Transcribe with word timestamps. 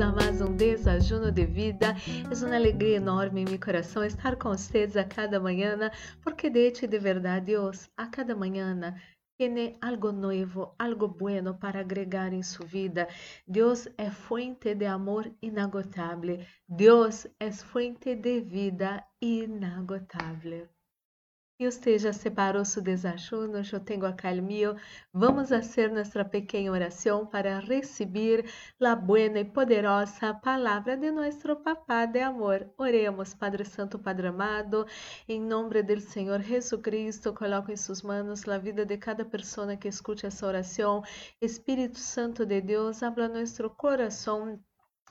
a 0.00 0.12
mais 0.12 0.40
um 0.40 0.54
desajuno 0.54 1.32
de 1.32 1.44
vida. 1.44 1.96
É 2.30 2.46
uma 2.46 2.54
alegria 2.54 2.98
enorme 2.98 3.40
em 3.40 3.44
meu 3.44 3.58
coração 3.58 4.04
estar 4.04 4.36
com 4.36 4.50
vocês 4.50 4.96
a 4.96 5.02
cada 5.02 5.40
manhã, 5.40 5.90
porque 6.22 6.48
de 6.48 6.70
de 6.70 6.98
verdade 7.00 7.46
Deus 7.46 7.90
a 7.96 8.06
cada 8.06 8.36
manhã 8.36 8.94
tiene 9.36 9.76
algo 9.80 10.12
novo, 10.12 10.76
algo 10.78 11.08
bueno 11.08 11.58
para 11.58 11.80
agregar 11.80 12.32
em 12.32 12.44
sua 12.44 12.66
vida. 12.66 13.08
Deus 13.46 13.88
é 13.98 14.08
fuente 14.08 14.72
de 14.72 14.86
amor 14.86 15.32
inagotável. 15.42 16.38
Deus 16.68 17.26
é 17.40 17.50
fuente 17.50 18.14
de 18.14 18.40
vida 18.40 19.04
inagotável. 19.20 20.68
E 21.60 21.98
já 21.98 22.12
separou 22.12 22.64
seu 22.64 22.80
desajuno, 22.80 23.60
eu 23.72 23.80
tenho 23.80 24.06
acá 24.06 24.30
el 24.30 24.40
mío. 24.40 24.76
Vamos 25.12 25.48
fazer 25.48 25.90
nossa 25.90 26.24
pequena 26.24 26.70
oração 26.70 27.26
para 27.26 27.58
receber 27.58 28.48
a 28.80 28.94
buena 28.94 29.40
e 29.40 29.44
poderosa 29.44 30.34
palavra 30.34 30.96
de 30.96 31.10
nosso 31.10 31.56
Papá 31.56 32.06
de 32.06 32.20
amor. 32.20 32.72
Oremos, 32.78 33.34
Padre 33.34 33.64
Santo, 33.64 33.98
Padre 33.98 34.28
amado, 34.28 34.86
em 35.28 35.40
nome 35.40 35.82
do 35.82 36.00
Senhor 36.00 36.40
Jesucristo, 36.42 37.34
coloco 37.34 37.72
em 37.72 37.76
suas 37.76 38.02
mãos 38.02 38.48
a 38.48 38.56
vida 38.56 38.86
de 38.86 38.96
cada 38.96 39.24
pessoa 39.24 39.76
que 39.76 39.88
escute 39.88 40.26
essa 40.26 40.46
oração. 40.46 41.02
Espírito 41.42 41.98
Santo 41.98 42.46
de 42.46 42.60
Deus, 42.60 43.02
habla 43.02 43.26
nosso 43.26 43.68
coração. 43.70 44.60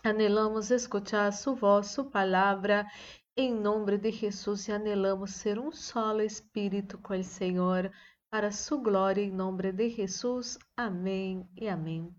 Anelamos 0.02 0.72
escuchar 0.72 1.34
sua 1.34 1.56
voz, 1.56 1.88
sua 1.88 2.06
palavra 2.06 2.88
em 3.38 3.54
nome 3.54 4.00
de 4.00 4.12
Jesus, 4.12 4.68
anelamos 4.68 5.36
ser 5.36 5.60
um 5.60 5.72
solo 5.72 6.22
espírito 6.22 6.98
com 6.98 7.14
o 7.14 7.24
Senhor, 7.24 7.92
para 8.32 8.52
sua 8.52 8.82
glória, 8.82 9.22
em 9.22 9.32
nome 9.32 9.72
de 9.72 9.90
Jesus. 9.92 10.58
Amém 10.76 11.48
e 11.56 11.70
amém. 11.70 12.12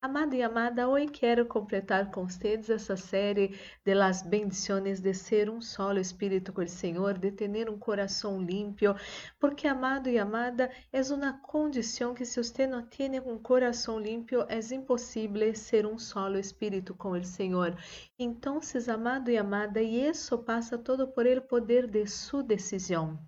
Amado 0.00 0.36
e 0.36 0.42
amada, 0.44 0.88
hoje 0.88 1.08
quero 1.08 1.44
completar 1.44 2.12
com 2.12 2.28
vocês 2.28 2.70
essa 2.70 2.96
série 2.96 3.58
de 3.84 3.94
las 3.94 4.22
bendiciones 4.22 5.00
de 5.00 5.12
ser 5.12 5.50
um 5.50 5.60
solo 5.60 5.98
espírito 5.98 6.52
com 6.52 6.62
o 6.62 6.68
Senhor, 6.68 7.18
de 7.18 7.32
ter 7.32 7.68
um 7.68 7.76
coração 7.76 8.40
limpio, 8.40 8.94
porque 9.40 9.66
amado 9.66 10.08
e 10.08 10.16
amada, 10.16 10.70
é 10.92 11.02
uma 11.12 11.32
condição 11.40 12.14
que 12.14 12.24
se 12.24 12.40
você 12.40 12.64
não 12.64 12.86
tem 12.86 13.18
um 13.18 13.38
coração 13.38 13.98
limpio, 13.98 14.46
é 14.48 14.60
impossível 14.72 15.52
ser 15.56 15.84
um 15.84 15.98
solo 15.98 16.38
espírito 16.38 16.94
com 16.94 17.10
o 17.10 17.24
Senhor. 17.24 17.76
Então, 18.16 18.60
amado 18.94 19.32
e 19.32 19.36
amada, 19.36 19.82
e 19.82 20.06
isso 20.06 20.38
passa 20.38 20.78
todo 20.78 21.08
por 21.08 21.26
el 21.26 21.42
poder 21.42 21.88
de 21.88 22.06
sua 22.06 22.44
decisão. 22.44 23.18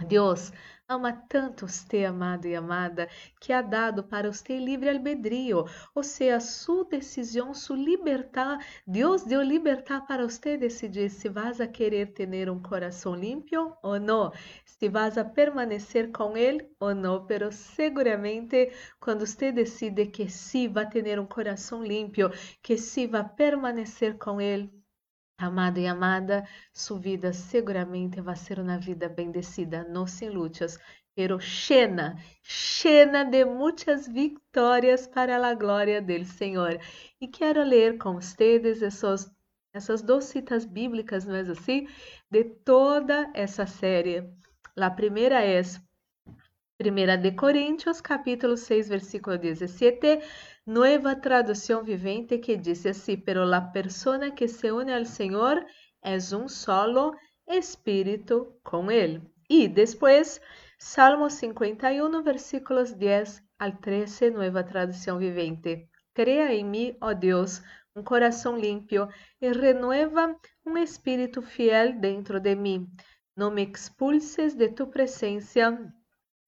Deus 0.00 0.52
ama 0.88 1.12
tanto 1.28 1.66
você, 1.66 2.04
amado 2.04 2.46
e 2.46 2.54
amada, 2.54 3.08
que 3.40 3.52
ha 3.52 3.60
dado 3.60 4.04
para 4.04 4.32
você 4.32 4.58
livre 4.58 4.88
albedrío, 4.88 5.64
ou 5.94 6.02
seja, 6.02 6.38
sua 6.38 6.84
decisão, 6.84 7.52
sua 7.52 7.76
libertar. 7.76 8.58
Deus 8.86 9.24
deu 9.24 9.42
libertar 9.42 10.06
para 10.06 10.22
você 10.28 10.56
decidir 10.56 11.10
se 11.10 11.28
vas 11.28 11.60
a 11.60 11.66
querer 11.66 12.12
ter 12.12 12.48
um 12.48 12.62
coração 12.62 13.14
limpo 13.14 13.76
ou 13.82 13.98
não, 13.98 14.32
se 14.64 14.88
vas 14.88 15.18
a 15.18 15.24
permanecer 15.24 16.12
com 16.12 16.36
Ele 16.36 16.68
ou 16.78 16.94
não, 16.94 17.26
pero 17.26 17.50
seguramente 17.50 18.72
quando 19.00 19.26
você 19.26 19.50
decide 19.50 20.06
que 20.06 20.28
sim, 20.28 20.68
vai 20.68 20.88
ter 20.88 21.18
um 21.18 21.26
coração 21.26 21.82
limpo, 21.82 22.30
que 22.62 22.76
sim, 22.76 23.08
vai 23.08 23.28
permanecer 23.28 24.16
com 24.18 24.40
Ele, 24.40 24.70
Amado 25.38 25.78
e 25.78 25.86
amada, 25.86 26.48
sua 26.72 26.98
vida 26.98 27.30
seguramente 27.30 28.22
vai 28.22 28.34
ser 28.36 28.58
uma 28.58 28.78
vida 28.78 29.06
bendecida, 29.06 29.84
não 29.84 30.06
sem 30.06 30.30
lutas, 30.30 30.78
pero 31.14 31.38
llena, 31.38 32.16
llena 32.82 33.22
de 33.22 33.44
muitas 33.44 34.08
vitórias 34.08 35.06
para 35.06 35.36
a 35.46 35.54
glória 35.54 36.00
do 36.00 36.24
Senhor. 36.24 36.80
E 37.20 37.28
quero 37.28 37.62
ler 37.62 37.98
com 37.98 38.14
vocês 38.14 38.82
essas, 38.82 39.30
essas 39.74 40.00
duas 40.00 40.24
citas 40.24 40.64
bíblicas, 40.64 41.26
não 41.26 41.34
é 41.34 41.40
assim? 41.40 41.86
De 42.30 42.42
toda 42.42 43.30
essa 43.34 43.66
série. 43.66 44.26
A 44.74 44.90
primeira 44.90 45.44
é 45.44 45.60
1 46.78 47.22
de 47.22 47.32
Coríntios, 47.32 48.00
capítulo 48.00 48.56
6, 48.56 48.88
versículo 48.88 49.38
17, 49.38 50.20
nueva 50.66 51.14
tradução 51.14 51.84
vivente 51.84 52.38
que 52.38 52.56
diz 52.56 52.84
assim, 52.86 53.16
pero 53.16 53.44
la 53.44 53.72
persona 53.72 54.34
que 54.34 54.48
se 54.48 54.72
une 54.72 54.92
al 54.92 55.06
Senhor 55.06 55.64
es 56.02 56.32
un 56.32 56.48
solo 56.48 57.12
espírito 57.46 58.58
com 58.64 58.90
Ele. 58.90 59.22
E 59.48 59.68
depois, 59.68 60.40
Salmo 60.78 61.30
51, 61.30 62.22
versículos 62.24 62.98
10 62.98 63.44
al 63.60 63.78
13, 63.78 64.32
nueva 64.32 64.64
tradução 64.64 65.18
vivente. 65.18 65.88
Crea 66.12 66.52
em 66.52 66.64
mim, 66.64 66.96
ó 67.00 67.14
Deus, 67.14 67.62
um 67.94 68.02
coração 68.02 68.58
limpo 68.58 69.08
e 69.40 69.52
renueva 69.52 70.36
um 70.66 70.76
espírito 70.76 71.40
fiel 71.42 71.98
dentro 72.00 72.40
de 72.40 72.56
mim. 72.56 72.90
Não 73.36 73.52
me 73.52 73.62
expulses 73.62 74.54
de 74.54 74.68
tu 74.70 74.88
presença 74.88 75.78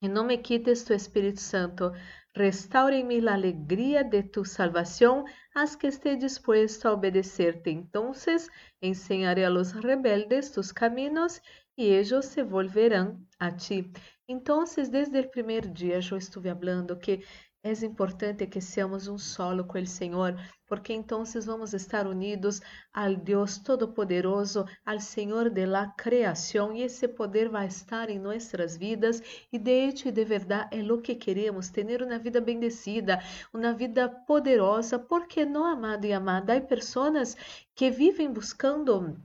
e 0.03 0.09
não 0.09 0.25
me 0.25 0.39
quites 0.39 0.85
tu 0.85 0.93
Espírito 0.93 1.41
Santo. 1.41 1.93
Restaure 2.39 2.95
em 2.95 3.05
mim 3.05 3.27
a 3.27 3.35
alegria 3.35 4.05
de 4.05 4.23
tu 4.23 4.45
salvação, 4.45 5.25
haz 5.53 5.75
que 5.75 5.89
esté 5.89 6.15
dispuesto 6.15 6.87
a 6.87 6.93
obedecer-te. 6.93 7.69
Entonces 7.71 8.49
enseñaré 8.81 9.45
a 9.45 9.51
los 9.51 9.73
rebeldes 9.73 10.53
tus 10.53 10.71
caminos 10.71 11.43
e 11.77 11.87
ellos 11.87 12.27
se 12.27 12.45
volverão 12.45 13.21
a 13.41 13.51
ti. 13.51 13.91
Entonces, 14.29 14.89
desde 14.89 15.19
o 15.19 15.29
primeiro 15.29 15.69
dia, 15.69 15.95
eu 15.95 16.17
estive 16.17 16.55
falando 16.55 16.97
que 16.97 17.25
é 17.65 17.73
importante 17.85 18.47
que 18.47 18.61
seamos 18.61 19.09
um 19.09 19.19
solo 19.19 19.65
com 19.65 19.79
o 19.79 19.87
Senhor, 19.87 20.39
porque 20.65 20.93
então 20.93 21.25
vamos 21.45 21.75
estar 21.75 22.07
unidos 22.07 22.61
ao 22.95 23.17
Deus 23.17 23.59
Todo-Poderoso, 23.59 24.65
ao 24.87 25.01
Senhor 25.01 25.51
de 25.51 25.67
la 25.67 25.89
criação, 25.89 26.73
e 26.73 26.83
esse 26.83 27.09
poder 27.09 27.49
vai 27.49 27.67
estar 27.67 28.11
em 28.11 28.19
nossas 28.21 28.77
vidas. 28.77 29.21
E 29.53 29.59
de 29.59 29.73
hecho 29.73 30.07
e 30.07 30.13
de 30.13 30.25
verdade 30.25 30.79
é 30.79 30.93
o 30.93 31.03
que 31.03 31.17
queremos: 31.17 31.69
ter 31.69 32.01
uma 32.01 32.19
vida 32.19 32.41
bendecida, 32.41 33.21
uma 33.53 33.73
vida 33.73 34.09
poderosa. 34.09 34.97
Porque 34.97 35.45
não, 35.45 35.65
amado 35.65 36.05
e 36.05 36.13
amada, 36.13 36.57
há 36.57 36.61
pessoas 36.61 37.37
que 37.75 37.91
vivem 37.91 38.33
buscando 38.33 39.21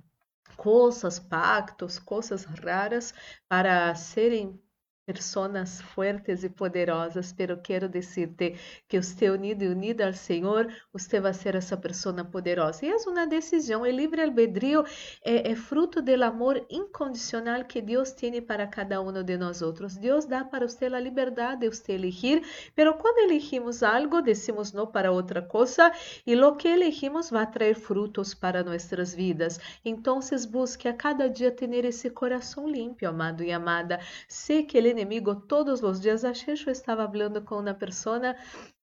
coisas, 0.57 1.19
pactos, 1.19 1.99
coisas 1.99 2.45
raras 2.45 3.13
para 3.47 3.93
serem 3.93 4.59
personas 5.05 5.81
fuertes 5.81 6.43
e 6.43 6.49
poderosas, 6.49 7.33
pero 7.33 7.57
quero 7.57 7.89
dizer-te 7.89 8.55
que 8.87 9.01
você 9.01 9.29
unido 9.29 9.63
e 9.63 9.67
unida 9.67 10.07
ao 10.07 10.13
Senhor, 10.13 10.71
você 10.91 11.19
vai 11.19 11.33
ser 11.33 11.55
essa 11.55 11.75
pessoa 11.75 12.23
poderosa. 12.23 12.85
E 12.85 12.89
é 12.89 12.95
uma 13.07 13.27
decisão, 13.27 13.81
o 13.81 13.85
livre 13.85 14.21
albedrío 14.21 14.83
é, 15.23 15.53
fruto 15.55 16.01
do 16.01 16.23
amor 16.23 16.65
incondicional 16.69 17.65
que 17.65 17.81
Deus 17.81 18.11
tem 18.11 18.41
para 18.41 18.65
cada 18.67 19.01
um 19.01 19.11
de 19.23 19.37
nós 19.37 19.61
outros. 19.61 19.97
Deus 19.97 20.25
dá 20.25 20.43
para 20.43 20.67
você 20.67 20.85
a 20.85 20.99
liberdade 20.99 21.61
de 21.61 21.69
você 21.69 21.93
elegir, 21.93 22.41
pero 22.75 22.93
quando 22.95 23.19
elegimos 23.19 23.83
algo, 23.83 24.21
decimos 24.21 24.71
não 24.71 24.87
para 24.87 25.11
outra 25.11 25.41
coisa, 25.41 25.91
e 26.25 26.35
lo 26.35 26.55
que 26.55 26.67
elegimos 26.67 27.29
vai 27.29 27.49
trazer 27.49 27.75
frutos 27.75 28.33
para 28.33 28.63
nossas 28.63 29.13
vidas. 29.13 29.59
Então, 29.83 30.19
busque 30.49 30.87
a 30.87 30.93
cada 30.93 31.29
dia 31.29 31.51
ter 31.51 31.85
esse 31.85 32.09
coração 32.09 32.67
limpo, 32.67 33.05
amado 33.05 33.43
e 33.43 33.51
amada. 33.51 33.99
Sei 34.27 34.63
que 34.63 34.77
ele 34.77 34.92
todos 35.35 35.83
os 35.83 35.99
dias. 35.99 36.23
Que 36.65 36.69
eu 36.69 36.71
estava 36.71 37.07
falando 37.07 37.41
com 37.41 37.59
uma 37.59 37.73
pessoa 37.73 38.35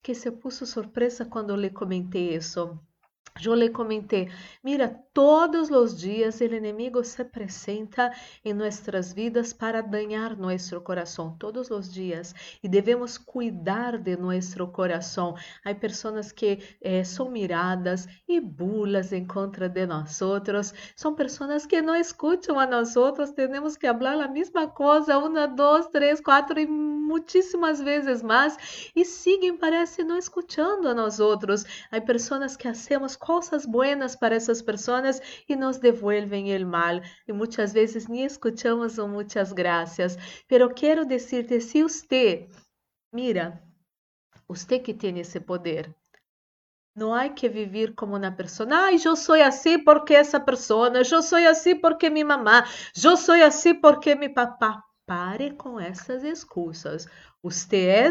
que 0.02 0.14
se 0.14 0.30
puso 0.30 0.66
surpresa 0.66 1.24
quando 1.24 1.56
lhe 1.56 1.70
comentei 1.70 2.34
isso. 2.34 2.78
Eu 3.44 3.54
lhe 3.54 3.68
comentei, 3.70 4.30
mira, 4.62 4.88
todos 5.12 5.70
os 5.70 5.98
dias 5.98 6.40
o 6.40 6.44
inimigo 6.44 7.02
se 7.04 7.22
apresenta 7.22 8.12
em 8.44 8.52
nossas 8.52 9.12
vidas 9.12 9.52
para 9.52 9.82
danhar 9.82 10.36
nosso 10.36 10.80
coração, 10.80 11.36
todos 11.38 11.70
os 11.70 11.92
dias, 11.92 12.34
e 12.62 12.68
devemos 12.68 13.18
cuidar 13.18 13.98
de 13.98 14.16
nosso 14.16 14.66
coração. 14.68 15.34
Há 15.64 15.74
pessoas 15.74 16.32
que 16.32 16.58
eh, 16.80 17.04
são 17.04 17.30
miradas 17.30 18.06
e 18.28 18.40
bulas 18.40 19.12
em 19.12 19.26
contra 19.26 19.68
de 19.68 19.86
nós 19.86 20.20
são 20.96 21.14
pessoas 21.14 21.66
que 21.66 21.80
não 21.80 21.96
escutam 21.96 22.58
a 22.58 22.66
nós 22.66 22.94
temos 23.34 23.76
que 23.76 23.86
falar 23.86 24.20
a 24.20 24.28
mesma 24.28 24.68
coisa 24.68 25.18
uma, 25.18 25.46
duas, 25.46 25.86
três, 25.88 26.20
quatro 26.20 26.58
e 26.58 26.66
muitíssimas 26.66 27.80
vezes 27.80 28.22
mais, 28.22 28.90
e 28.94 29.04
seguem, 29.04 29.56
parece, 29.56 30.04
não 30.04 30.16
escutando 30.16 30.88
a 30.88 30.94
nós. 30.94 31.18
Há 31.90 32.00
pessoas 32.00 32.56
que 32.56 32.68
hacemos 32.68 33.16
cosas 33.30 33.64
buenas 33.64 34.16
para 34.16 34.34
essas 34.34 34.60
pessoas 34.60 35.22
e 35.48 35.54
nos 35.54 35.78
devuelven 35.78 36.48
el 36.48 36.66
mal. 36.66 37.00
E 37.28 37.32
muitas 37.32 37.72
vezes 37.72 38.08
nem 38.08 38.24
escuchamos 38.24 38.98
o 38.98 39.06
muitas 39.06 39.52
graças. 39.52 40.18
Pero 40.48 40.74
quero 40.74 41.06
decirte, 41.06 41.60
se 41.60 41.80
você, 41.84 42.48
mira, 43.12 43.62
você 44.48 44.80
que 44.80 44.92
tem 44.92 45.20
esse 45.20 45.38
poder, 45.38 45.94
não 46.96 47.14
há 47.14 47.28
que 47.28 47.48
viver 47.48 47.94
como 47.94 48.16
uma 48.16 48.32
pessoa. 48.32 48.68
Ai, 48.72 48.96
eu 49.04 49.14
sou 49.14 49.40
assim 49.40 49.78
porque 49.84 50.12
essa 50.12 50.40
pessoa, 50.40 50.88
eu 50.88 51.22
sou 51.22 51.38
assim 51.48 51.76
porque 51.76 52.10
minha 52.10 52.26
mamã, 52.26 52.64
eu 53.00 53.16
sou 53.16 53.36
assim 53.36 53.74
porque 53.74 54.16
meu 54.16 54.34
papá. 54.34 54.82
Pare 55.06 55.52
com 55.52 55.80
essas 55.80 56.22
excusas. 56.22 57.06
Você 57.42 57.86
é 57.86 58.10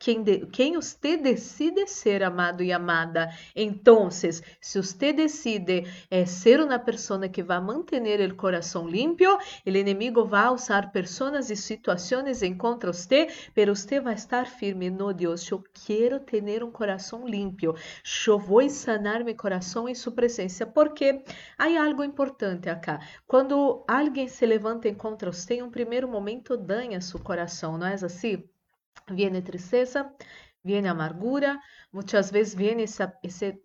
quem, 0.00 0.22
de, 0.22 0.46
quem 0.46 0.76
você 0.76 1.18
decide 1.18 1.86
ser, 1.86 2.22
amado 2.22 2.62
e 2.62 2.72
amada. 2.72 3.28
Então, 3.54 4.10
se 4.10 4.42
você 4.74 5.12
decide 5.12 5.84
é, 6.10 6.24
ser 6.24 6.58
uma 6.58 6.78
pessoa 6.78 7.28
que 7.28 7.42
vai 7.42 7.60
manter 7.60 8.00
o 8.32 8.34
coração 8.34 8.88
limpo, 8.88 9.22
o 9.22 9.68
inimigo 9.68 10.24
vai 10.24 10.48
usar 10.48 10.90
pessoas 10.90 11.50
e 11.50 11.56
situações 11.56 12.42
em 12.42 12.56
contra 12.56 12.90
você, 12.90 13.28
pero 13.54 13.76
você 13.76 14.00
vai 14.00 14.14
estar 14.14 14.46
firme. 14.46 14.88
No, 14.88 15.12
Deus, 15.12 15.48
eu 15.50 15.62
quero 15.86 16.18
ter 16.18 16.64
um 16.64 16.70
coração 16.70 17.28
limpo. 17.28 17.76
Eu 18.26 18.38
vou 18.38 18.66
sanar 18.70 19.22
meu 19.22 19.36
coração 19.36 19.86
em 19.86 19.94
sua 19.94 20.12
presença, 20.12 20.66
porque 20.66 21.22
há 21.58 21.66
algo 21.84 22.02
importante 22.02 22.70
acá. 22.70 23.00
Quando 23.26 23.84
alguém 23.86 24.28
se 24.28 24.46
levanta 24.46 24.88
em 24.88 24.94
contra 24.94 25.30
você, 25.30 25.56
em 25.56 25.62
um 25.62 25.70
primeiro 25.70 26.08
momento, 26.08 26.56
danha 26.56 27.02
seu 27.02 27.20
coração, 27.20 27.76
não 27.76 27.86
é 27.86 27.92
assim? 27.94 28.48
Viene 29.08 29.42
tristeza, 29.42 30.12
viene 30.62 30.88
amargura, 30.88 31.58
muitas 31.90 32.30
vezes 32.30 32.54
viene 32.54 32.84
essa, 32.84 33.12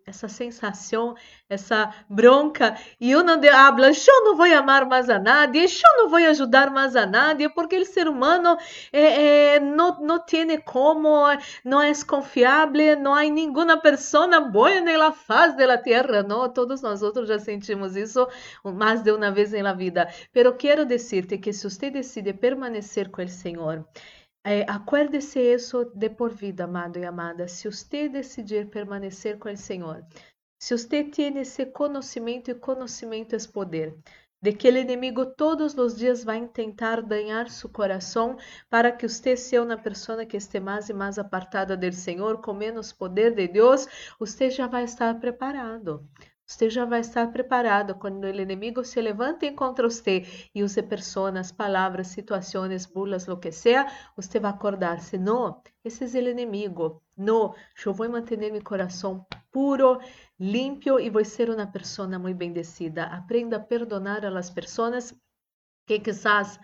essa 0.06 0.28
sensação, 0.28 1.14
essa 1.48 1.94
bronca, 2.08 2.76
e 2.98 3.14
uno 3.14 3.32
habla, 3.52 3.88
eu 3.88 4.24
não 4.24 4.36
vou 4.36 4.46
amar 4.46 4.86
mais 4.86 5.10
a 5.10 5.18
nadie, 5.18 5.64
eu 5.64 6.02
não 6.02 6.08
vou 6.08 6.18
ajudar 6.18 6.70
mais 6.70 6.96
a 6.96 7.06
nadie, 7.06 7.48
porque 7.50 7.76
o 7.76 7.84
ser 7.84 8.08
humano 8.08 8.56
eh, 8.92 9.56
eh, 9.56 9.60
não, 9.60 10.00
não 10.00 10.18
tem 10.18 10.58
como, 10.60 11.26
não 11.64 11.82
é 11.82 11.92
confiável, 12.04 12.98
não 12.98 13.14
há 13.14 13.22
nenhuma 13.22 13.76
pessoa 13.76 14.40
boa 14.40 14.80
na 14.80 15.12
faz 15.12 15.56
da 15.56 15.78
terra, 15.78 16.22
não? 16.22 16.48
Todos 16.48 16.80
nós 16.80 17.02
outros 17.02 17.28
já 17.28 17.38
sentimos 17.38 17.94
isso 17.94 18.26
mais 18.64 19.02
de 19.02 19.12
uma 19.12 19.30
vez 19.30 19.52
na 19.52 19.74
vida. 19.74 20.08
Pero 20.32 20.56
quero 20.56 20.84
dizer-te 20.86 21.38
que 21.38 21.52
se 21.52 21.68
você 21.68 21.90
decide 21.90 22.32
permanecer 22.32 23.10
com 23.10 23.22
o 23.22 23.28
Senhor, 23.28 23.84
é, 24.46 24.64
acuérdese 24.68 25.40
isso 25.40 25.84
de 25.92 26.08
por 26.08 26.32
vida, 26.32 26.64
amado 26.64 27.00
e 27.00 27.04
amada. 27.04 27.48
Se 27.48 27.68
você 27.68 28.08
decidir 28.08 28.70
permanecer 28.70 29.38
com 29.40 29.50
o 29.50 29.56
Senhor, 29.56 30.06
se 30.56 30.78
você 30.78 31.02
tem 31.02 31.36
esse 31.38 31.66
conhecimento 31.66 32.52
e 32.52 32.54
conhecimento 32.54 33.34
é 33.34 33.38
poder, 33.52 33.98
de 34.40 34.52
que 34.52 34.68
o 34.70 34.76
inimigo 34.76 35.26
todos 35.26 35.76
os 35.76 35.96
dias 35.96 36.22
vai 36.22 36.46
tentar 36.46 37.02
danhar 37.02 37.50
seu 37.50 37.68
coração 37.68 38.36
para 38.70 38.92
que 38.92 39.08
você 39.08 39.36
seja 39.36 39.64
uma 39.64 39.76
pessoa 39.76 40.24
que 40.24 40.36
esteja 40.36 40.64
mais 40.64 40.88
e 40.88 40.94
mais 40.94 41.18
apartada 41.18 41.76
do 41.76 41.92
Senhor, 41.92 42.40
com 42.40 42.54
menos 42.54 42.92
poder 42.92 43.34
de 43.34 43.48
Deus, 43.48 43.88
você 44.16 44.48
já 44.48 44.68
vai 44.68 44.84
estar 44.84 45.18
preparado. 45.18 46.08
Você 46.46 46.70
já 46.70 46.84
vai 46.84 47.00
estar 47.00 47.32
preparado 47.32 47.96
quando 47.96 48.22
o 48.22 48.28
inimigo 48.28 48.84
se 48.84 49.00
levante 49.00 49.50
contra 49.50 49.88
você 49.90 50.24
e 50.54 50.62
use 50.62 50.80
pessoas, 50.80 51.50
palavras, 51.50 52.06
situações, 52.06 52.86
bulas, 52.86 53.26
lo 53.26 53.36
que 53.36 53.50
seja, 53.50 53.84
você 54.14 54.38
vai 54.38 54.52
acordar-se. 54.52 55.18
Não, 55.18 55.60
esse 55.84 56.04
é 56.04 56.22
o 56.22 56.28
inimigo. 56.28 57.02
Não, 57.16 57.52
eu 57.84 57.92
vou 57.92 58.08
manter 58.08 58.38
meu 58.38 58.62
coração 58.62 59.26
puro, 59.50 59.98
limpo 60.38 61.00
e 61.00 61.10
vou 61.10 61.24
ser 61.24 61.50
uma 61.50 61.66
pessoa 61.66 62.06
muito 62.16 62.36
bendecida. 62.36 63.06
Aprenda 63.06 63.56
a 63.56 63.60
perdonar 63.60 64.24
as 64.24 64.48
pessoas 64.48 65.12
que 65.84 65.98
quizás 65.98 66.60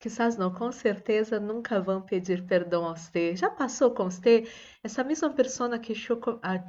Quizás 0.00 0.36
não, 0.36 0.54
com 0.54 0.70
certeza 0.70 1.40
nunca 1.40 1.80
vão 1.80 2.00
pedir 2.00 2.46
perdão 2.46 2.86
a 2.86 2.94
você. 2.94 3.34
Já 3.34 3.50
passou 3.50 3.90
com 3.92 4.04
você? 4.04 4.44
Essa 4.80 5.02
mesma 5.02 5.28
pessoa 5.30 5.76
que 5.76 5.92
eu 6.08 6.20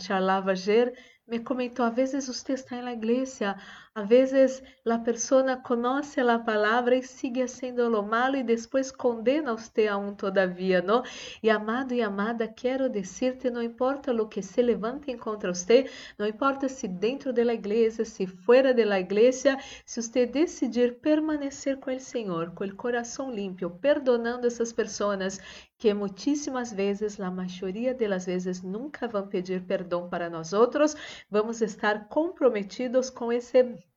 falava 0.08 0.52
ayer 0.52 0.98
me 1.30 1.40
comentou, 1.40 1.86
a 1.86 1.90
vezes 1.90 2.28
você 2.28 2.54
está 2.54 2.82
na 2.82 2.94
igreja, 2.94 3.56
a 4.00 4.04
vezes 4.04 4.64
a 4.86 4.98
pessoa 4.98 5.58
conhece 5.58 6.22
a 6.22 6.40
palavra 6.40 6.96
e 6.96 7.04
sigue 7.04 7.46
sendo 7.48 7.90
lo 7.90 8.02
malo 8.02 8.38
e 8.38 8.44
depois 8.44 8.92
condena 8.92 9.58
você 9.58 9.88
aún 9.88 10.16
todavia, 10.16 10.82
não? 10.82 11.04
E 11.44 11.50
amado 11.50 11.94
e 11.94 12.02
amada, 12.02 12.48
quero 12.48 12.90
dizer-te, 12.90 13.50
não 13.50 13.62
importa 13.62 14.14
o 14.14 14.28
que 14.28 14.42
se 14.42 14.62
levante 14.62 15.16
contra 15.18 15.54
você, 15.54 15.90
não 16.18 16.26
importa 16.26 16.70
se 16.70 16.88
dentro 16.88 17.34
da 17.34 17.42
igreja, 17.54 18.06
se 18.06 18.26
fora 18.26 18.74
da 18.74 19.00
igreja, 19.00 19.58
se 19.86 20.02
você 20.02 20.26
decidir 20.26 21.00
permanecer 21.02 21.78
com 21.78 21.94
o 21.94 22.00
Senhor, 22.00 22.52
com 22.52 22.64
o 22.64 22.76
coração 22.76 23.30
limpo, 23.30 23.70
perdonando 23.70 24.48
essas 24.48 24.72
pessoas 24.72 25.40
que 25.78 25.94
muitíssimas 25.94 26.72
vezes, 26.72 27.20
a 27.20 27.30
maioria 27.30 27.94
das 27.94 28.26
vezes, 28.26 28.62
nunca 28.62 29.08
vão 29.08 29.28
pedir 29.28 29.62
perdão 29.64 30.10
para 30.10 30.30
nós 30.30 30.54
outros, 30.54 30.96
vamos 31.30 31.62
estar 31.62 32.08
comprometidos 32.08 33.10
com 33.10 33.32
esse 33.32 33.89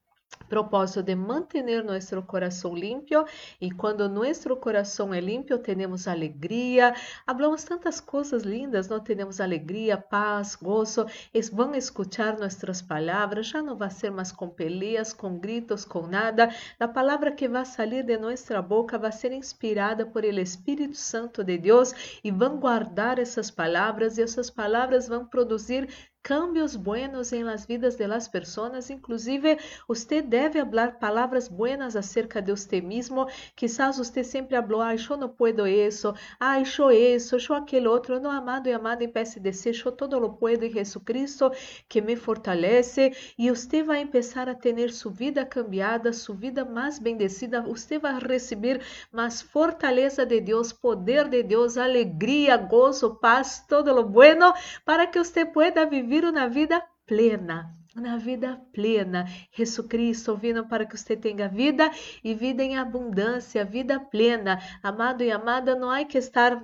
propósito 0.49 1.03
de 1.03 1.15
manter 1.15 1.83
nosso 1.83 2.23
coração 2.23 2.75
limpo 2.75 3.25
e 3.61 3.71
quando 3.71 4.09
nosso 4.09 4.55
coração 4.57 5.15
é 5.15 5.21
limpo 5.21 5.57
temos 5.59 6.07
alegria. 6.07 6.95
Hablamos 7.27 7.65
tantas 7.65 8.01
coisas 8.01 8.43
lindas 8.43 8.89
não 8.89 9.01
temos 9.01 9.41
alegria 9.41 9.97
paz 9.97 10.55
gozo 10.55 11.07
es, 11.33 11.49
vão 11.49 11.75
escuchar 11.75 12.39
nossas 12.39 12.83
palavras. 12.83 13.47
Já 13.47 13.63
não 13.63 13.77
vai 13.77 13.91
ser 13.91 14.11
mais 14.11 14.31
com 14.31 14.49
peleas 14.49 15.13
com 15.13 15.39
gritos 15.39 15.85
com 15.85 16.07
nada. 16.07 16.55
A 16.79 16.89
palavra 16.89 17.33
que 17.33 17.49
vai 17.49 17.65
sair 17.65 18.03
de 18.03 18.19
nossa 18.19 18.61
boca 18.61 18.99
vai 18.99 19.13
ser 19.13 19.33
inspirada 19.33 20.05
por 20.05 20.25
el 20.25 20.39
Espírito 20.39 20.97
Santo 20.97 21.43
de 21.43 21.57
Deus 21.57 22.21
e 22.23 22.31
vão 22.31 22.59
guardar 22.59 23.19
essas 23.19 23.51
palavras 23.51 24.19
e 24.19 24.23
essas 24.23 24.51
palavras 24.51 25.09
vão 25.09 25.25
produzir 25.25 25.89
cambios 26.23 26.77
buenos 26.77 27.33
en 27.33 27.47
las 27.47 27.67
vidas 27.67 27.99
de 27.99 28.07
las 28.07 28.29
personas. 28.29 28.91
Inclusive, 28.91 29.59
usted 29.89 30.25
debe 30.25 30.61
hablar 30.61 30.99
palabras 31.01 31.51
buenas 31.51 31.97
acerca 31.97 32.41
de 32.41 32.53
usted 32.53 32.83
mismo. 32.83 33.27
Quizás 33.57 33.99
usted 33.99 34.23
sempre 34.23 34.57
habló, 34.57 34.83
ay, 34.83 34.99
yo 34.99 35.17
no 35.17 35.35
puedo 35.35 35.67
eso, 35.67 36.15
ay, 36.39 36.65
yo 36.65 36.91
eso, 36.91 37.39
yo 37.39 37.57
aquel 37.57 37.89
otro. 37.89 38.21
No, 38.21 38.31
amado 38.31 38.71
y 38.71 38.73
amada, 38.73 39.03
empece 39.03 39.41
a 39.41 39.43
decir, 39.43 39.75
yo 39.75 39.93
todo 39.95 40.21
lo 40.21 40.39
puedo 40.39 40.65
en 40.65 40.73
Jesucristo 40.73 41.53
que 41.89 42.01
me 42.01 42.17
fortalece. 42.17 43.13
E 43.37 43.51
usted 43.51 43.85
vai 43.85 44.01
empezar 44.01 44.49
a 44.49 44.59
tener 44.59 44.93
su 44.93 45.11
vida 45.11 45.49
cambiada, 45.49 46.13
su 46.13 46.35
vida 46.35 46.65
más 46.65 47.03
bendecida. 47.03 47.65
Usted 47.67 48.01
va 48.01 48.17
a 48.17 48.21
recibir 48.21 48.81
más 49.11 49.43
fortaleza 49.43 50.25
de 50.25 50.41
Dios, 50.41 50.73
poder 50.73 51.29
de 51.31 51.43
Dios, 51.43 51.77
alegría, 51.77 52.57
gozo, 52.57 53.19
paz, 53.19 53.67
todo 53.67 53.93
lo 53.93 54.05
bueno, 54.05 54.55
para 54.85 55.11
que 55.11 55.19
usted 55.19 55.51
pueda 55.53 55.85
vivir 55.87 56.12
vivir 56.13 56.29
uma 56.29 56.47
vida 56.47 56.85
plena, 57.07 57.73
uma 57.97 58.19
vida 58.19 58.61
plena. 58.71 59.25
Jesus 59.51 59.87
Cristo 59.89 60.37
vindo 60.37 60.63
para 60.67 60.85
que 60.85 60.95
você 60.95 61.17
tenha 61.17 61.49
vida 61.49 61.91
e 62.23 62.35
vida 62.35 62.63
em 62.63 62.77
abundância, 62.77 63.65
vida 63.65 63.99
plena. 63.99 64.61
Amado 64.83 65.23
e 65.23 65.31
amada, 65.31 65.75
não 65.75 65.91
há 65.91 66.05
que 66.05 66.19
estar 66.19 66.63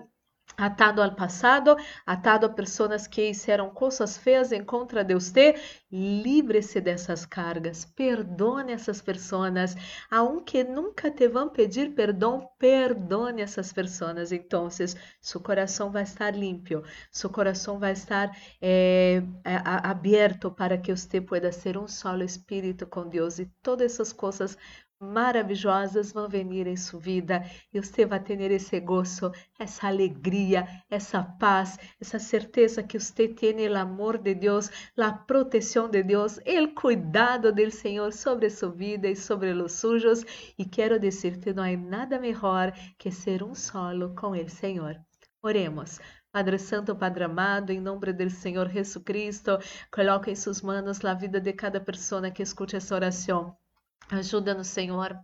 atado 0.59 1.01
ao 1.01 1.15
passado, 1.15 1.77
atado 2.05 2.47
a 2.47 2.49
pessoas 2.49 3.07
que 3.07 3.33
fizeram 3.33 3.71
coisas 3.71 4.19
feias 4.19 4.51
em 4.51 4.65
contra 4.65 5.05
de 5.05 5.15
você, 5.15 5.55
livre-se 5.91 6.81
dessas 6.81 7.25
cargas, 7.25 7.85
perdone 7.85 8.73
essas 8.73 9.01
pessoas, 9.01 9.77
aunque 10.11 10.65
nunca 10.65 11.11
te 11.13 11.29
vão 11.29 11.49
pedir 11.49 11.95
perdão, 11.95 12.51
perdone 12.59 13.41
essas 13.41 13.73
pessoas, 13.73 14.33
então 14.33 14.69
seu 15.21 15.41
coração 15.41 15.93
vai 15.93 16.03
estar 16.03 16.35
limpo, 16.35 16.83
seu 17.13 17.31
coração 17.31 17.79
vai 17.79 17.93
estar 17.93 18.37
é, 18.61 19.23
aberto 19.45 20.51
para 20.51 20.77
que 20.77 20.95
você 20.95 21.21
pueda 21.21 21.53
ser 21.53 21.79
um 21.79 21.87
solo 21.87 22.25
espírito 22.25 22.85
com 22.85 23.09
Deus 23.09 23.39
e 23.39 23.47
todas 23.63 23.93
essas 23.93 24.13
coisas 24.13 24.59
maravilhosas 25.01 26.13
vão 26.13 26.29
vir 26.29 26.67
em 26.67 26.77
sua 26.77 26.99
vida 26.99 27.45
e 27.73 27.81
você 27.81 28.05
vai 28.05 28.21
ter 28.21 28.41
esse 28.51 28.81
gozo, 28.81 29.31
essa 29.59 29.87
alegria, 29.87 30.67
essa 30.91 31.23
paz, 31.23 31.79
essa 32.01 32.19
certeza 32.19 32.83
que 32.83 32.99
você 32.99 33.29
tem 33.29 33.69
o 33.69 33.77
amor 33.77 34.19
de 34.19 34.35
Deus, 34.35 34.71
a 34.97 35.13
proteção 35.13 35.89
de 35.89 36.03
Deus, 36.03 36.39
o 36.39 36.75
cuidado 36.75 37.53
do 37.53 37.71
Senhor 37.71 38.13
sobre 38.13 38.51
sua 38.51 38.71
vida 38.71 39.09
e 39.09 39.15
sobre 39.15 39.53
os 39.53 39.73
sujos. 39.73 40.25
E 40.59 40.65
quero 40.65 40.99
dizer-te, 40.99 41.53
não 41.53 41.63
há 41.63 41.77
nada 41.77 42.19
melhor 42.19 42.73
que 42.99 43.11
ser 43.11 43.43
um 43.43 43.55
solo 43.55 44.15
com 44.15 44.31
o 44.33 44.49
Senhor. 44.49 44.97
Oremos. 45.43 46.01
Padre 46.33 46.59
Santo, 46.59 46.95
Padre 46.95 47.25
amado, 47.25 47.71
em 47.71 47.81
nome 47.81 48.13
do 48.13 48.29
Senhor 48.29 48.69
Jesus 48.69 49.03
Cristo, 49.05 49.59
coloque 49.91 50.31
em 50.31 50.37
suas 50.37 50.61
mãos 50.61 51.03
a 51.05 51.15
vida 51.15 51.41
de 51.41 51.53
cada 51.53 51.81
pessoa 51.81 52.31
que 52.31 52.43
escute 52.43 52.77
essa 52.77 52.95
oração. 52.95 53.57
Ajuda-nos, 54.11 54.69
Senhor, 54.69 55.19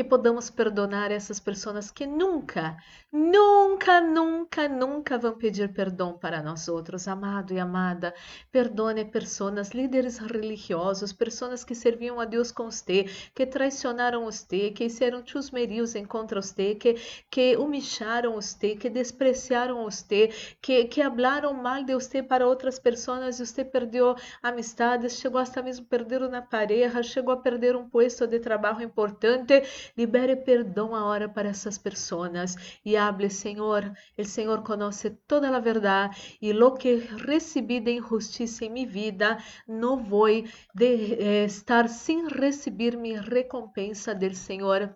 que 0.00 0.04
podamos 0.04 0.48
perdonar 0.48 1.12
essas 1.12 1.38
pessoas 1.38 1.90
que 1.90 2.06
nunca, 2.06 2.74
nunca, 3.12 4.00
nunca, 4.00 4.66
nunca 4.66 5.18
vão 5.18 5.34
pedir 5.34 5.70
perdão 5.74 6.16
para 6.16 6.42
nós 6.42 6.68
outros, 6.68 7.06
amado 7.06 7.52
e 7.52 7.58
amada. 7.58 8.14
Perdone 8.50 9.04
pessoas, 9.04 9.72
líderes 9.72 10.16
religiosos, 10.16 11.12
pessoas 11.12 11.64
que 11.64 11.74
serviam 11.74 12.18
a 12.18 12.24
Deus 12.24 12.50
com 12.50 12.70
você, 12.70 13.04
que 13.34 13.44
traicionaram 13.44 14.24
você, 14.24 14.70
que 14.70 14.88
fizeram 14.88 15.22
chusmerios 15.22 15.94
em 15.94 16.06
contra 16.06 16.40
você, 16.40 16.74
que, 16.74 16.94
que 17.30 17.58
humilharam 17.58 18.36
você, 18.36 18.76
que 18.76 18.88
despreciaram 18.88 19.84
você, 19.84 20.30
que, 20.62 20.86
que 20.86 21.02
hablaram 21.02 21.52
mal 21.52 21.84
de 21.84 21.92
você 21.92 22.22
para 22.22 22.46
outras 22.46 22.78
pessoas 22.78 23.38
e 23.38 23.44
você 23.44 23.62
perdeu 23.62 24.16
amistades, 24.42 25.18
chegou 25.20 25.42
até 25.42 25.60
mesmo 25.60 25.84
a 25.84 25.88
perder 25.90 26.22
uma 26.22 26.40
pareja, 26.40 27.02
chegou 27.02 27.34
a 27.34 27.36
perder 27.36 27.76
um 27.76 27.86
posto 27.86 28.26
de 28.26 28.38
trabalho 28.38 28.80
importante 28.80 29.62
libere 29.96 30.36
perdão 30.36 30.94
agora 30.94 31.28
para 31.28 31.48
essas 31.48 31.78
pessoas 31.78 32.56
e 32.84 32.96
hable, 32.96 33.30
Senhor. 33.30 33.92
O 34.18 34.24
Senhor 34.24 34.62
conhece 34.62 35.10
toda 35.26 35.48
a 35.54 35.60
verdade 35.60 36.38
e 36.40 36.52
lo 36.52 36.74
que 36.74 36.96
recebi 37.26 37.80
de 37.80 37.92
injustiça 37.98 38.64
em 38.64 38.70
minha 38.70 38.86
vida, 38.86 39.38
não 39.66 40.02
vou 40.02 40.28
de, 40.74 41.14
eh, 41.14 41.44
estar 41.44 41.88
sem 41.88 42.28
receber 42.28 42.96
minha 42.96 43.20
recompensa 43.20 44.14
del 44.14 44.34
Senhor. 44.34 44.94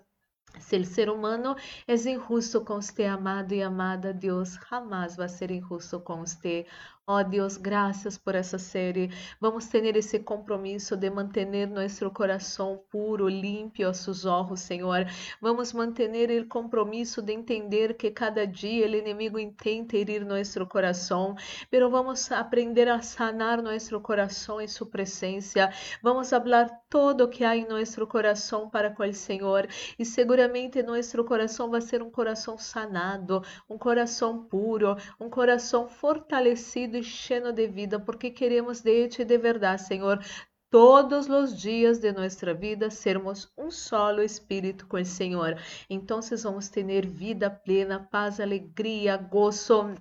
Se 0.60 0.76
o 0.76 0.84
ser 0.84 1.10
humano 1.10 1.56
é 1.86 1.94
injusto 1.94 2.60
com 2.64 2.80
você, 2.80 3.04
amado 3.04 3.52
e 3.52 3.62
amada, 3.62 4.12
Deus 4.12 4.56
jamais 4.70 5.16
vai 5.16 5.28
ser 5.28 5.50
injusto 5.50 6.00
com 6.00 6.24
você. 6.24 6.64
Oh 7.06 7.22
Deus, 7.22 7.58
graças 7.58 8.16
por 8.16 8.34
essa 8.34 8.58
série. 8.58 9.10
Vamos 9.38 9.66
ter 9.66 9.94
esse 9.94 10.18
compromisso 10.20 10.96
de 10.96 11.10
manter 11.10 11.68
nosso 11.68 12.10
coração 12.10 12.82
puro, 12.90 13.28
limpo 13.28 13.92
seus 13.92 14.24
olhos, 14.24 14.60
Senhor. 14.60 15.04
Vamos 15.38 15.74
manter 15.74 16.30
o 16.40 16.48
compromisso 16.48 17.20
de 17.20 17.34
entender 17.34 17.92
que 17.98 18.10
cada 18.10 18.46
dia 18.46 18.86
o 18.86 18.94
inimigo 18.94 19.38
intenta 19.38 19.98
herir 19.98 20.24
nosso 20.24 20.64
coração, 20.66 21.34
pero 21.70 21.90
vamos 21.90 22.32
aprender 22.32 22.88
a 22.88 23.02
sanar 23.02 23.60
nosso 23.60 24.00
coração 24.00 24.58
em 24.58 24.66
sua 24.66 24.86
presença. 24.86 25.70
Vamos 26.02 26.30
falar 26.30 26.70
todo 26.88 27.24
o 27.24 27.28
que 27.28 27.44
há 27.44 27.54
em 27.54 27.68
nosso 27.68 28.06
coração 28.06 28.70
para 28.70 28.90
com 28.90 29.02
o 29.02 29.12
Senhor 29.12 29.68
e 29.98 30.06
seguramente 30.06 30.82
nosso 30.82 31.22
coração 31.22 31.68
vai 31.68 31.82
ser 31.82 32.00
um 32.02 32.10
coração 32.10 32.56
sanado, 32.56 33.42
um 33.68 33.76
coração 33.76 34.42
puro, 34.42 34.96
um 35.20 35.28
coração 35.28 35.86
fortalecido 35.86 36.93
e 36.96 37.02
cheio 37.02 37.52
de 37.52 37.66
vida, 37.66 37.98
porque 37.98 38.30
queremos 38.30 38.80
de 38.80 39.08
Ti 39.08 39.24
de 39.24 39.38
verdade, 39.38 39.82
Senhor, 39.82 40.24
todos 40.70 41.28
os 41.28 41.56
dias 41.56 41.98
de 41.98 42.12
nossa 42.12 42.52
vida 42.54 42.90
sermos 42.90 43.52
um 43.56 43.70
solo 43.70 44.22
espírito 44.22 44.86
com 44.86 44.96
o 44.96 45.04
Senhor. 45.04 45.56
Então, 45.88 46.20
vamos 46.42 46.68
ter 46.68 47.06
vida 47.06 47.50
plena, 47.50 48.00
paz, 48.10 48.40
alegria, 48.40 49.16
gozo 49.16 49.94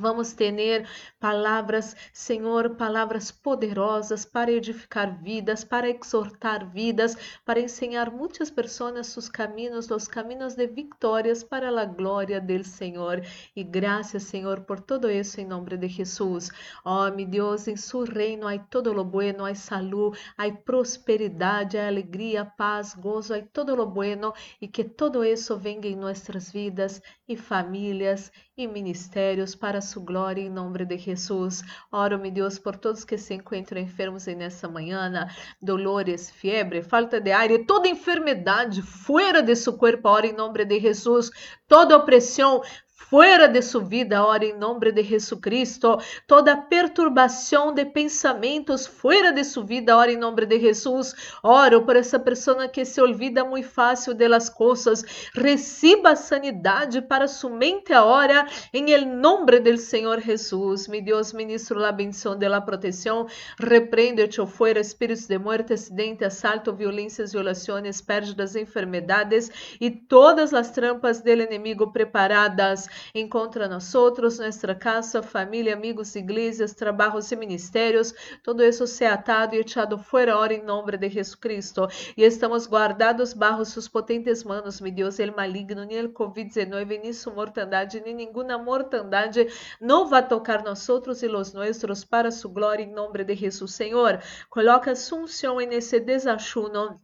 Vamos 0.00 0.32
ter 0.32 0.88
palavras, 1.20 1.94
Senhor, 2.10 2.74
palavras 2.76 3.30
poderosas 3.30 4.24
para 4.24 4.50
edificar 4.50 5.22
vidas, 5.22 5.62
para 5.62 5.90
exortar 5.90 6.66
vidas, 6.70 7.14
para 7.44 7.60
ensinar 7.60 8.10
muitas 8.10 8.50
pessoas 8.50 9.08
seus 9.08 9.28
caminhos, 9.28 9.90
os 9.90 10.08
caminhos 10.08 10.54
de 10.54 10.66
vitórias 10.66 11.44
para 11.44 11.68
a 11.68 11.84
glória 11.84 12.40
do 12.40 12.64
Senhor. 12.64 13.20
E 13.54 13.62
graças, 13.62 14.22
Senhor, 14.22 14.62
por 14.62 14.80
todo 14.80 15.10
isso 15.10 15.38
em 15.38 15.44
nome 15.44 15.76
de 15.76 15.88
Jesus. 15.88 16.50
Oh, 16.82 17.10
meu 17.10 17.26
Deus, 17.26 17.68
em 17.68 17.76
seu 17.76 18.04
reino 18.04 18.48
há 18.48 18.58
todo 18.58 18.94
lo 18.94 19.04
bueno, 19.04 19.44
há 19.44 19.54
saúde, 19.54 20.18
há 20.38 20.50
prosperidade, 20.50 21.76
há 21.76 21.88
alegria, 21.88 22.46
paz, 22.46 22.94
gozo, 22.94 23.34
há 23.34 23.42
todo 23.52 23.76
lo 23.76 23.86
bueno 23.86 24.32
e 24.62 24.66
que 24.66 24.82
todo 24.82 25.22
isso 25.22 25.58
venha 25.58 25.86
em 25.86 25.94
nossas 25.94 26.50
vidas 26.50 27.02
e 27.30 27.36
famílias 27.36 28.32
e 28.56 28.66
ministérios 28.66 29.54
para 29.54 29.80
sua 29.80 30.04
glória 30.04 30.42
em 30.42 30.50
nome 30.50 30.84
de 30.84 30.98
Jesus. 30.98 31.62
Oro, 31.92 32.18
meu 32.18 32.32
Deus, 32.32 32.58
por 32.58 32.76
todos 32.76 33.04
que 33.04 33.16
se 33.16 33.34
encontram 33.34 33.80
enfermos 33.80 34.26
nessa 34.26 34.68
manhã, 34.68 35.28
dolores, 35.62 36.28
febre, 36.28 36.82
falta 36.82 37.20
de 37.20 37.30
ar 37.30 37.48
e 37.52 37.64
toda 37.64 37.86
enfermidade 37.86 38.82
fora 38.82 39.44
de 39.44 39.54
seu 39.54 39.78
corpo, 39.78 40.08
oro 40.08 40.26
em 40.26 40.32
nome 40.32 40.64
de 40.64 40.80
Jesus. 40.80 41.30
Toda 41.68 41.96
opressão 41.96 42.62
fuera 43.08 43.48
de 43.48 43.62
sua 43.62 43.82
vida, 43.82 44.24
ora 44.24 44.44
em 44.44 44.56
nome 44.56 44.92
de 44.92 45.02
Jesucristo. 45.02 45.98
Toda 46.26 46.56
perturbação 46.56 47.72
de 47.72 47.84
pensamentos 47.86 48.86
fuera 48.86 49.32
de 49.32 49.42
sua 49.42 49.64
vida, 49.64 49.96
ora 49.96 50.12
em 50.12 50.16
nome 50.16 50.44
de 50.44 50.60
Jesus. 50.60 51.14
Oro 51.42 51.84
por 51.84 51.96
essa 51.96 52.18
pessoa 52.20 52.68
que 52.68 52.84
se 52.84 53.00
olvida 53.00 53.44
muito 53.44 53.68
fácil 53.68 54.12
de 54.14 54.28
las 54.28 54.50
coisas. 54.50 55.04
Receba 55.34 56.14
sanidade 56.14 57.00
para 57.00 57.26
sua 57.26 57.50
mente 57.50 57.92
agora, 57.92 58.46
em 58.72 58.90
el 58.92 59.06
nome 59.06 59.58
del 59.60 59.78
Senhor 59.78 60.20
Jesus. 60.20 60.86
Mi 60.86 61.00
Deus, 61.00 61.32
ministro 61.32 61.80
la 61.80 61.92
bendição 61.92 62.36
de 62.36 62.48
la 62.48 62.60
proteção. 62.60 63.26
Repreende-te 63.58 64.46
fuera 64.46 64.78
espíritos 64.78 65.26
de 65.26 65.38
muerte, 65.38 65.72
acidente, 65.72 66.24
assalto, 66.24 66.72
violências, 66.72 67.32
violações, 67.32 68.00
pérdidas, 68.00 68.54
enfermedades 68.54 69.50
e 69.80 69.90
todas 69.90 70.52
as 70.52 70.70
trampas 70.70 71.22
del 71.22 71.40
inimigo 71.40 71.92
preparadas 71.92 72.89
Encontra 73.14 73.68
nós 73.68 73.94
outros, 73.94 74.38
nossa 74.38 74.74
casa, 74.74 75.22
família, 75.22 75.74
amigos, 75.74 76.14
igrejas, 76.14 76.74
trabalhos 76.74 77.30
e 77.32 77.36
ministérios, 77.36 78.14
todo 78.42 78.62
isso 78.62 78.86
se 78.86 79.04
atado 79.04 79.54
e 79.54 79.60
echado 79.60 79.98
fora 79.98 80.36
hora 80.36 80.54
em 80.54 80.62
nome 80.62 80.96
de 80.96 81.08
Jesus 81.08 81.34
Cristo. 81.34 81.88
E 82.16 82.22
estamos 82.22 82.66
guardados 82.66 83.32
bajo 83.32 83.64
sus 83.64 83.88
potentes 83.88 84.44
manos, 84.44 84.80
meu 84.80 84.92
Deus, 84.92 85.18
el 85.18 85.32
maligno, 85.32 85.84
nem 85.84 85.98
el 85.98 86.12
COVID-19, 86.12 87.00
nem 87.00 87.12
sua 87.12 87.32
mortandade, 87.34 88.00
nem 88.00 88.14
nenhuma 88.14 88.58
mortandade 88.58 89.46
não 89.80 90.08
vai 90.08 90.26
tocar 90.26 90.62
nós 90.62 90.88
outros 90.88 91.22
e 91.22 91.28
los 91.28 91.52
nuestros 91.52 92.04
para 92.04 92.30
sua 92.30 92.50
glória 92.50 92.82
em 92.82 92.92
nome 92.92 93.24
de 93.24 93.34
Jesus, 93.34 93.72
Senhor. 93.72 94.20
Coloca 94.48 94.94
sunção 94.94 95.56
nesse 95.58 96.00
desachuno 96.00 97.00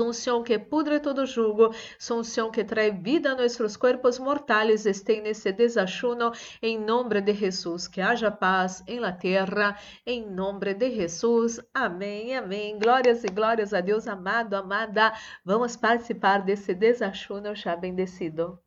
Um 0.00 0.42
que 0.42 0.58
pudre 0.58 1.00
todo 1.00 1.26
jugo, 1.26 1.74
um 2.10 2.50
que 2.50 2.64
trae 2.64 2.90
vida 2.90 3.32
a 3.32 3.34
nossos 3.34 3.76
corpos 3.76 4.18
mortais, 4.18 4.86
estén 4.86 5.22
nesse 5.22 5.52
desachuno, 5.52 6.32
em 6.60 6.78
nome 6.78 7.20
de 7.20 7.32
Jesus. 7.32 7.88
Que 7.88 8.00
haja 8.00 8.30
paz 8.30 8.82
em 8.86 8.98
la 8.98 9.12
terra, 9.12 9.76
em 10.04 10.26
nome 10.28 10.74
de 10.74 10.90
Jesus. 10.90 11.60
Amém, 11.72 12.36
amém. 12.36 12.78
Glórias 12.78 13.24
e 13.24 13.28
glórias 13.28 13.72
a 13.72 13.80
Deus, 13.80 14.06
amado, 14.06 14.54
amada. 14.54 15.12
Vamos 15.44 15.76
participar 15.76 16.42
desse 16.42 16.74
desachuno 16.74 17.54
já 17.54 17.76
bendecido. 17.76 18.58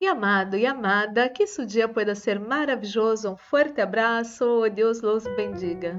E 0.00 0.06
amado 0.06 0.56
e 0.56 0.66
amada, 0.66 1.28
que 1.28 1.46
seu 1.46 1.64
dia 1.64 1.88
pueda 1.88 2.14
ser 2.14 2.38
maravilhoso. 2.38 3.30
Um 3.30 3.36
forte 3.36 3.80
abraço. 3.80 4.68
Deus 4.70 5.00
los 5.00 5.24
bendiga. 5.36 5.96